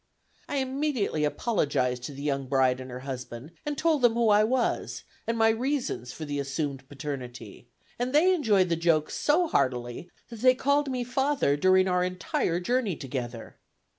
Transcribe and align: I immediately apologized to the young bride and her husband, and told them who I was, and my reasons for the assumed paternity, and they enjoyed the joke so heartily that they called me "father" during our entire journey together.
I 0.49 0.55
immediately 0.55 1.25
apologized 1.25 2.01
to 2.05 2.11
the 2.11 2.23
young 2.23 2.47
bride 2.47 2.79
and 2.79 2.89
her 2.89 3.01
husband, 3.01 3.51
and 3.67 3.77
told 3.77 4.01
them 4.01 4.15
who 4.15 4.29
I 4.29 4.43
was, 4.43 5.03
and 5.27 5.37
my 5.37 5.49
reasons 5.49 6.11
for 6.11 6.25
the 6.25 6.39
assumed 6.39 6.89
paternity, 6.89 7.67
and 7.99 8.11
they 8.11 8.33
enjoyed 8.33 8.69
the 8.69 8.75
joke 8.75 9.11
so 9.11 9.47
heartily 9.47 10.09
that 10.29 10.37
they 10.41 10.55
called 10.55 10.89
me 10.89 11.03
"father" 11.03 11.55
during 11.55 11.87
our 11.87 12.03
entire 12.03 12.59
journey 12.59 12.95
together. 12.95 13.57